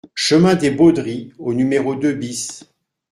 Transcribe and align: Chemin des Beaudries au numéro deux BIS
Chemin 0.15 0.55
des 0.55 0.71
Beaudries 0.71 1.31
au 1.37 1.53
numéro 1.53 1.93
deux 1.93 2.13
BIS 2.15 2.61